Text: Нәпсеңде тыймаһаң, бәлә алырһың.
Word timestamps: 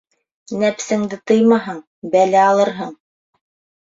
Нәпсеңде 0.61 1.19
тыймаһаң, 1.31 1.77
бәлә 2.15 2.39
алырһың. 2.53 2.97